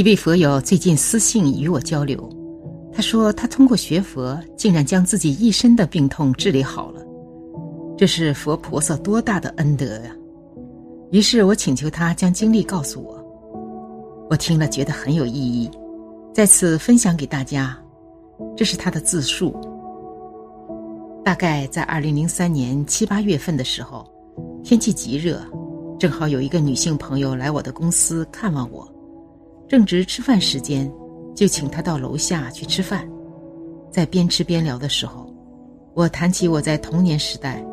[0.00, 2.26] 一位佛友最近私信与我交流，
[2.90, 7.04] 他说他通过学佛，竟然将自己一身的病痛治理好了，
[7.98, 10.16] 这是佛菩萨多大的恩德呀！
[11.12, 15.70] 于是我请求他将经历告诉我，我听了觉得很有意义，
[16.32, 17.78] 在此分享给大家。
[18.56, 19.54] 这是他的自述。
[21.22, 24.10] 大概在二零零三年七八月份的时候，
[24.64, 25.42] 天气极热，
[25.98, 28.90] 正好有一个女性朋友来我的公司看望我，
[29.70, 30.92] 正值吃饭时间，
[31.32, 33.08] 就请他到楼下去吃饭。
[33.88, 35.32] 在边吃边聊的时候，
[35.94, 37.64] 我谈起我在童年时代。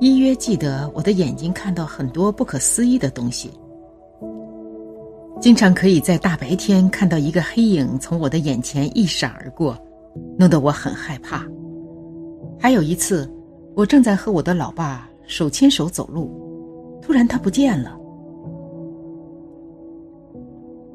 [0.00, 3.50] 隐约记得我的眼睛看到很多不可思议的东西，
[5.42, 9.76] 经常可以在大白天看到一个黑影从我的眼前一闪而过，
[10.38, 11.46] 弄得我很害怕。
[12.58, 13.30] 还有一次，
[13.76, 16.32] 我正在和我的老爸手牵手走路，
[17.02, 17.94] 突然他不见了，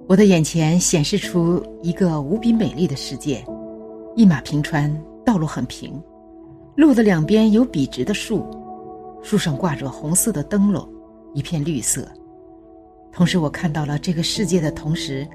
[0.07, 3.45] 我的眼前显示出一个无比美丽的世界，
[4.15, 4.89] 一马平川，
[5.25, 6.01] 道路很平，
[6.77, 8.45] 路的两边有笔直的树。
[9.21, 10.87] 树上挂着红色的灯笼，
[11.33, 12.07] 一片绿色。
[13.11, 15.27] 同时，我看到了这个世界的同时，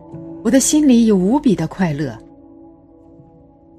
[0.43, 2.17] 我的心里有无比的快乐。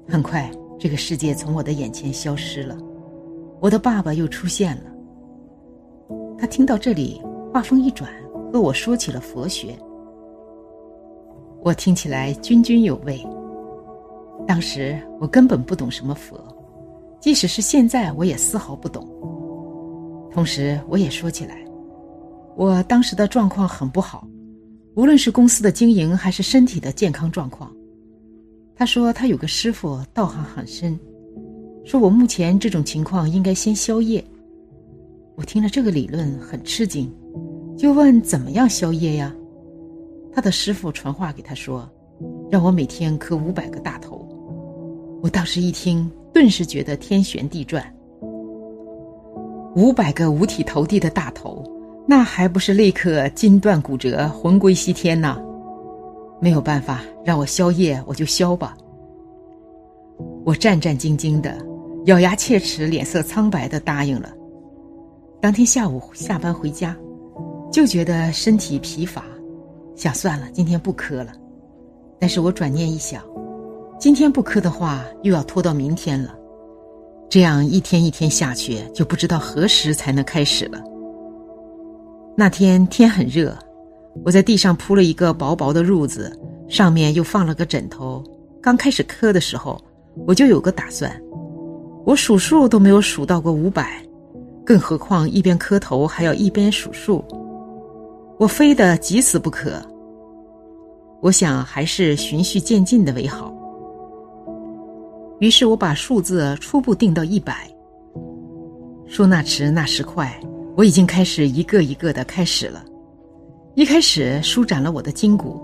[0.08, 0.48] 很快，
[0.78, 2.78] 这个世界从我的眼前消失了，
[3.58, 4.84] 我的爸爸又出现了。
[6.38, 7.20] 他听到这里，
[7.52, 8.08] 话锋一转，
[8.52, 9.76] 和我说起了佛学。
[11.64, 13.18] 我听起来津津有味。
[14.46, 16.38] 当时我根本不懂什么佛，
[17.18, 19.08] 即使是现在，我也丝毫不懂。
[20.30, 21.64] 同时，我也说起来，
[22.54, 24.28] 我当时的状况很不好，
[24.94, 27.74] 无论是公司的经营还是身体的健康状况。
[28.76, 30.98] 他说他有个师傅道行很深，
[31.82, 34.22] 说我目前这种情况应该先消业。
[35.34, 37.10] 我听了这个理论很吃惊，
[37.74, 39.34] 就问怎么样消业呀？
[40.34, 41.88] 他的师傅传话给他说，
[42.50, 44.26] 让我每天磕五百个大头。
[45.22, 47.84] 我当时一听，顿时觉得天旋地转。
[49.76, 51.64] 五百个五体投地的大头，
[52.06, 55.40] 那还不是立刻筋断骨折、魂归西天呢？
[56.40, 58.76] 没有办法，让我消业，我就消吧。
[60.44, 61.56] 我战战兢兢的，
[62.06, 64.30] 咬牙切齿、脸色苍白的答应了。
[65.40, 66.96] 当天下午下班回家，
[67.72, 69.24] 就觉得身体疲乏，
[69.96, 71.32] 想算了，今天不磕了。
[72.18, 73.22] 但是我转念一想，
[73.98, 76.34] 今天不磕的话，又要拖到明天了。
[77.28, 80.80] 这样一天一天下去，就不知道何时才能开始了。
[82.36, 83.56] 那天天很热，
[84.24, 86.36] 我在地上铺了一个薄薄的褥子，
[86.68, 88.22] 上面又放了个枕头。
[88.60, 89.80] 刚开始磕的时候，
[90.26, 91.10] 我就有个打算，
[92.04, 94.02] 我数数都没有数到过五百，
[94.64, 97.24] 更何况一边磕头还要一边数数，
[98.38, 99.80] 我非得急死不可。
[101.20, 103.54] 我想还是循序渐进的为好。
[105.40, 107.68] 于是我把数字初步定到一百。
[109.06, 110.40] 说那迟那时快，
[110.76, 112.84] 我已经开始一个一个的开始了。
[113.74, 115.60] 一开始舒展了我的筋骨，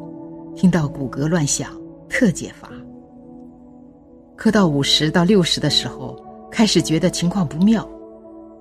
[0.57, 1.71] 听到骨骼乱响，
[2.09, 2.71] 特解乏。
[4.37, 6.17] 磕到五十到六十的时候，
[6.51, 7.89] 开始觉得情况不妙，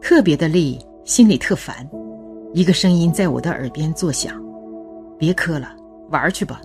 [0.01, 1.87] 特别的累，心里特烦。
[2.53, 4.41] 一个声音在我的耳边作响
[5.19, 5.75] ：“别磕了，
[6.09, 6.61] 玩去吧。”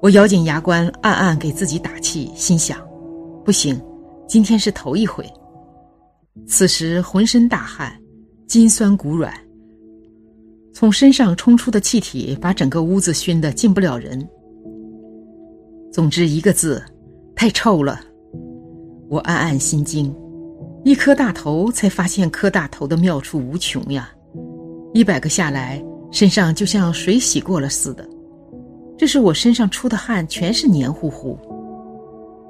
[0.00, 2.78] 我咬紧牙关，暗暗给自己打气，心想。
[3.44, 3.78] 不行，
[4.26, 5.24] 今天是头一回。
[6.46, 7.92] 此时浑身大汗，
[8.46, 9.30] 筋酸骨软，
[10.72, 14.26] 从身上冲出的气体把整个屋子熏得进不了人。
[15.92, 16.82] 总之一个字，
[17.34, 18.00] 太臭了。
[19.10, 20.14] 我暗暗心惊，
[20.84, 24.10] 一磕大头才发现磕大头的妙处无穷呀！
[24.92, 28.04] 一百个下来，身上就像水洗过了似的。
[28.98, 31.38] 这是我身上出的汗，全是黏糊糊。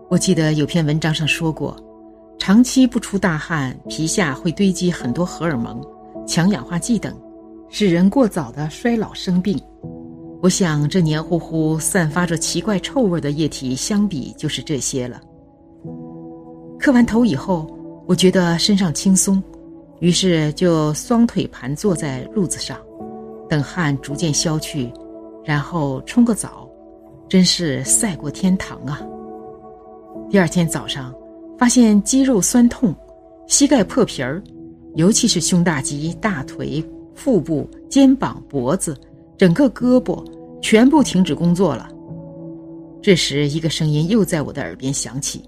[0.09, 1.77] 我记得有篇文章上说过，
[2.39, 5.81] 长期不出大汗，皮下会堆积很多荷尔蒙、
[6.27, 7.15] 强氧化剂等，
[7.69, 9.61] 使人过早的衰老生病。
[10.43, 15.21] 我想，这黏糊糊、散发着奇怪臭味的液体，相比就是这些了。
[16.79, 17.71] 磕完头以后，
[18.07, 19.41] 我觉得身上轻松，
[20.01, 22.79] 于是就双腿盘坐在褥子上，
[23.49, 24.91] 等汗逐渐消去，
[25.45, 26.69] 然后冲个澡，
[27.29, 29.03] 真是赛过天堂啊！
[30.31, 31.15] 第二天早上，
[31.59, 32.95] 发现肌肉酸痛，
[33.47, 34.43] 膝盖破皮儿，
[34.95, 36.83] 尤其是胸大肌、大腿、
[37.15, 38.97] 腹部、肩膀、脖子，
[39.37, 40.25] 整个胳膊
[40.63, 41.91] 全部停止工作了。
[43.03, 45.43] 这时，一个声音又在我的耳边响起：“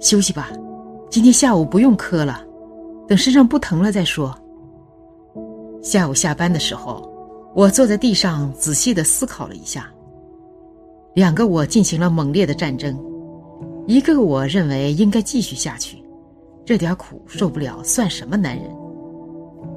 [0.00, 0.50] 休息吧，
[1.10, 2.44] 今天下午不用磕了，
[3.06, 4.34] 等身上不疼了再说。”
[5.82, 7.10] 下午下班的时候，
[7.54, 9.86] 我坐在地上仔细的思考了一下，
[11.14, 12.98] 两个我进行了猛烈的战争，
[13.86, 16.02] 一个我认为应该继续下去，
[16.64, 18.64] 这点苦受不了算什么男人？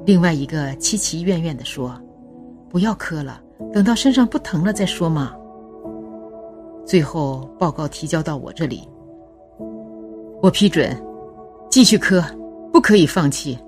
[0.06, 1.94] 另外一个凄凄怨怨地说
[2.70, 3.40] ：“不要磕了，
[3.72, 5.34] 等到身上不疼了再说嘛。”
[6.86, 8.88] 最后报告提交到我这里，
[10.40, 10.96] 我批准，
[11.70, 12.24] 继续磕，
[12.78, 13.58] 不可以放弃。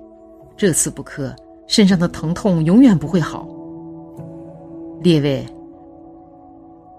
[0.55, 1.35] 这次不磕，
[1.67, 3.45] 身上的疼痛永远不会好。
[5.03, 5.45] 列位，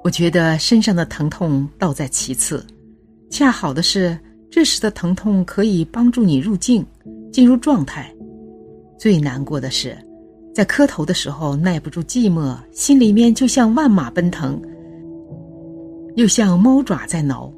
[0.05, 2.63] 我觉得身上的疼痛倒在其次，
[3.31, 4.15] 恰好的是
[4.51, 6.85] 这时的疼痛可以帮助你入境，
[7.33, 8.15] 进入状态。
[8.99, 9.97] 最难过的是，
[10.55, 14.61] 在磕头的时候耐不住寂寞，心里面就像万马奔腾，
[16.17, 17.51] 又像猫爪在挠，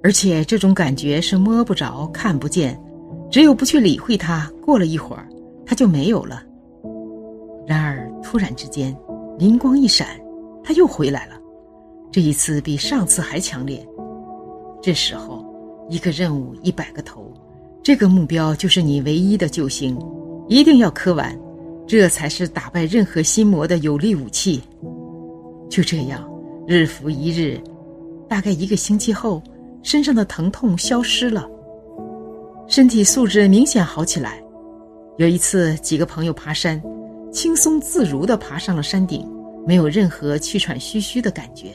[0.00, 2.80] 而且这种感觉是摸不着、看不见，
[3.30, 5.28] 只有不去理会它，过了一会儿，
[5.64, 6.42] 它就没有了。
[7.66, 8.96] 然而突然之间。
[9.38, 10.06] 灵光一闪，
[10.62, 11.32] 他又回来了，
[12.12, 13.82] 这一次比上次还强烈。
[14.82, 15.42] 这时候，
[15.88, 17.32] 一个任务一百个头，
[17.82, 19.98] 这个目标就是你唯一的救星，
[20.46, 21.34] 一定要磕完，
[21.86, 24.60] 这才是打败任何心魔的有力武器。
[25.70, 26.30] 就这样，
[26.66, 27.58] 日复一日，
[28.28, 29.42] 大概一个星期后，
[29.82, 31.48] 身上的疼痛消失了，
[32.70, 34.40] 身体素质明显好起来。
[35.18, 36.80] 有一次，几个朋友爬山。
[37.32, 39.28] 轻松自如地爬上了山顶，
[39.66, 41.70] 没有任何气喘吁吁的感觉。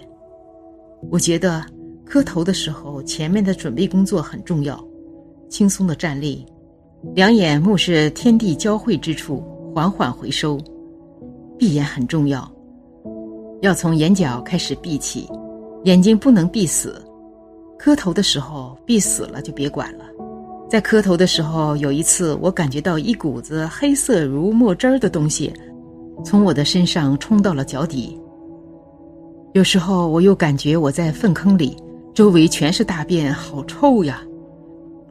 [1.12, 1.62] 我觉得
[2.06, 4.82] 磕头的时候，前面的准备工作很重要。
[5.50, 6.46] 轻松的站立，
[7.14, 9.44] 两眼目视天地交汇之处，
[9.74, 10.58] 缓缓回收。
[11.60, 12.50] 闭眼很重要，
[13.62, 15.30] 要从眼角开始闭起，
[15.84, 17.02] 眼睛不能闭死。
[17.78, 20.06] 磕头的时候闭死了就别管了。
[20.68, 25.54] 在磕头的时候，有一次我感觉到一股子黑色如墨汁儿的东西，
[26.24, 28.20] 从我的身上冲到了脚底。
[29.54, 31.78] 有时候我又感觉我在粪坑里，
[32.14, 34.22] 周围全是大便，好臭呀。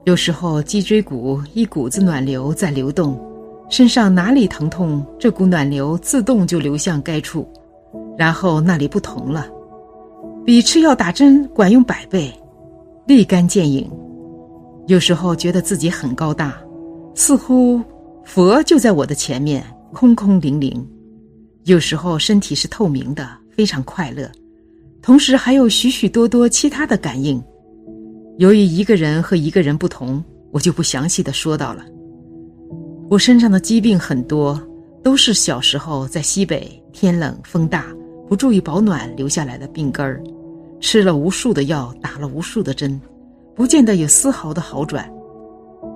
[0.04, 3.18] 有时候脊椎骨一股子暖流在流动，
[3.70, 7.48] 身上哪里疼痛，这股暖流自动就流向该处，
[8.18, 9.46] 然后那里不同了，
[10.44, 12.30] 比吃药打针管用百倍，
[13.06, 13.90] 立竿见影。
[14.86, 16.54] 有时候觉得自己很高大，
[17.14, 17.82] 似乎
[18.24, 20.86] 佛就在我的前面，空空灵灵。
[21.64, 24.30] 有时候身体是透明的，非常快乐，
[25.00, 27.42] 同时还有许许多多其他的感应。
[28.36, 31.82] 由于一个人和一个人不同，我就不详细的说到了。
[33.08, 34.60] 我身上的疾病很多，
[35.02, 37.86] 都是小时候在西北天冷风大，
[38.28, 40.22] 不注意保暖留下来的病根儿，
[40.80, 43.00] 吃了无数的药，打了无数的针。
[43.54, 45.08] 不见得有丝毫的好转，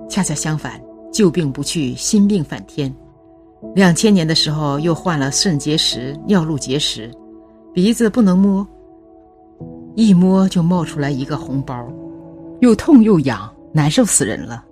[0.09, 2.93] 恰恰相反，旧病不去，新病反添。
[3.75, 7.11] 两千年的时候又患了肾结石、尿路结石，
[7.73, 8.65] 鼻子不能摸，
[9.95, 11.85] 一摸就冒出来一个红包，
[12.61, 14.63] 又痛又痒，难受死人了。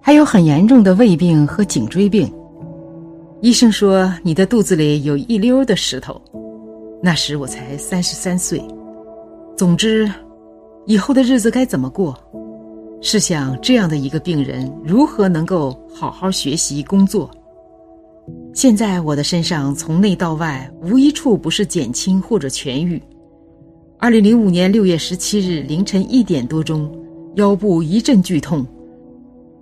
[0.00, 2.32] 还有很严重的胃病和颈椎病，
[3.40, 6.20] 医生说你的肚子里有一溜的石头。
[7.02, 8.62] 那时我才三十三岁，
[9.56, 10.08] 总之。
[10.86, 12.18] 以后的日子该怎么过？
[13.02, 17.30] 试想，这样的一个病人如何能够好好学习工作？
[18.54, 23.00] 现在我的身上从内到外无一处不是减轻或者痊愈。
[23.98, 26.90] 二零零五年六月十七日凌晨一点多钟，
[27.36, 28.66] 腰部一阵剧痛，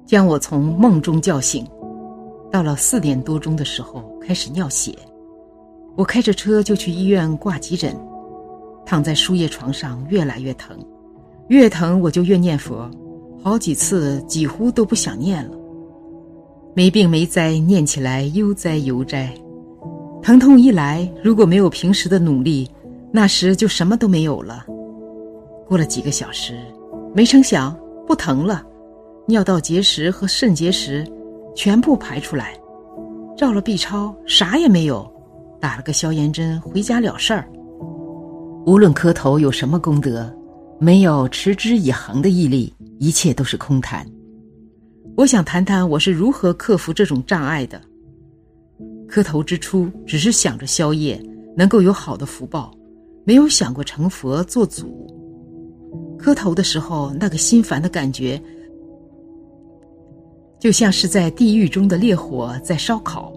[0.07, 1.67] 将我从梦中叫醒。
[2.51, 4.95] 到了四点多钟的时候，开始尿血。
[5.97, 7.95] 我开着车就去医院挂急诊，
[8.87, 10.79] 躺在输液床上，越来越疼。
[11.49, 12.91] 越疼我就越念佛，
[13.43, 15.57] 好几次几乎都不想念了。
[16.75, 19.33] 没病没灾，念起来悠哉悠哉。
[20.23, 22.69] 疼痛一来，如果没有平时的努力，
[23.11, 24.67] 那时就什么都没有了。
[25.67, 26.59] 过了几个小时，
[27.15, 27.75] 没成想
[28.07, 28.63] 不疼了，
[29.27, 31.07] 尿道结石和肾结石
[31.57, 32.55] 全部排出来，
[33.37, 35.11] 照了 B 超啥也没有，
[35.59, 37.49] 打了个消炎针回家了事儿。
[38.67, 40.31] 无论磕头有什么功德。
[40.81, 44.07] 没有持之以恒的毅力，一切都是空谈。
[45.17, 47.81] 我想谈谈我是如何克服这种障碍的。
[49.09, 51.21] 磕头之初，只是想着宵夜
[51.57, 52.73] 能够有好的福报，
[53.25, 55.05] 没有想过成佛做祖。
[56.17, 58.41] 磕头的时候，那个心烦的感觉，
[60.61, 63.33] 就像是在地狱中的烈火在烧烤，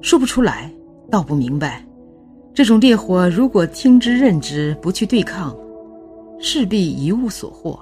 [0.00, 0.72] 说不出来，
[1.08, 1.86] 道不明白。
[2.52, 5.56] 这种烈火，如果听之任之，不去对抗。
[6.40, 7.78] 势必一无所获。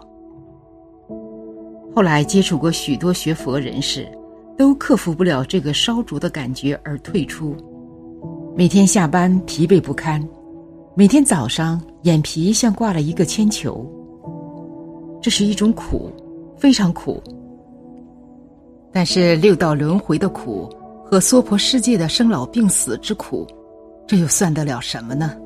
[1.94, 4.06] 后来接触过许多学佛人士，
[4.56, 7.56] 都克服不了这个烧灼的感觉而退出。
[8.56, 10.22] 每天下班疲惫不堪，
[10.94, 13.86] 每天早上眼皮像挂了一个铅球。
[15.22, 16.10] 这是一种苦，
[16.56, 17.22] 非常苦。
[18.92, 20.68] 但是六道轮回的苦
[21.04, 23.46] 和娑婆世界的生老病死之苦，
[24.06, 25.36] 这又算得了什么呢？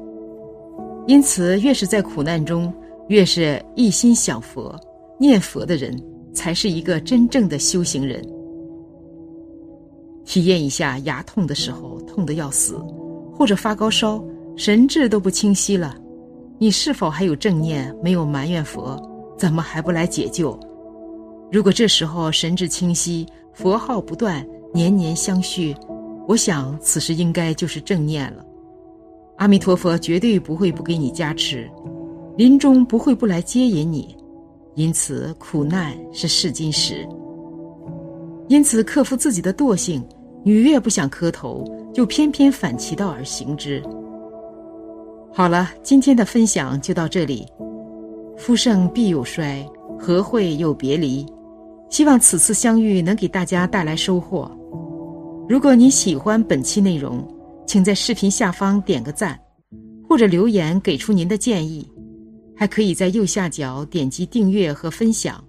[1.06, 2.72] 因此，越是在苦难中，
[3.08, 4.78] 越是一心想佛、
[5.18, 5.94] 念佛的人，
[6.32, 8.22] 才是一个真正的修行人。
[10.24, 12.76] 体验一下牙痛的时候痛得要死，
[13.34, 14.22] 或者发高烧，
[14.56, 15.96] 神志都不清晰了，
[16.58, 17.94] 你是否还有正念？
[18.02, 18.96] 没有埋怨佛，
[19.36, 20.58] 怎么还不来解救？
[21.50, 25.76] 如果这时候神志清晰，佛号不断，年年相续，
[26.28, 28.46] 我想此时应该就是正念了。
[29.38, 31.68] 阿弥陀佛绝对不会不给你加持，
[32.36, 34.16] 临终不会不来接引你，
[34.74, 37.06] 因此苦难是试金石。
[38.48, 40.02] 因此克服自己的惰性，
[40.42, 43.82] 你越不想磕头，就偏偏反其道而行之。
[45.32, 47.46] 好了，今天的分享就到这里。
[48.36, 49.64] 夫盛必有衰，
[49.98, 51.24] 和会有别离？
[51.90, 54.50] 希望此次相遇能给大家带来收获。
[55.46, 57.22] 如果你喜欢本期内容，
[57.66, 59.38] 请在视频下方点个赞，
[60.08, 61.86] 或者留言给出您的建议，
[62.62, 65.44] 还可以在右下角点击订阅和分享。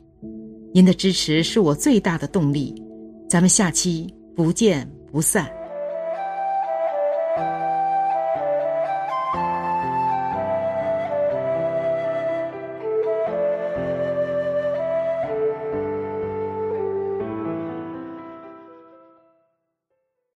[0.74, 2.74] 您的支持是我最大的动力。
[3.30, 5.63] 咱们下期不见不散。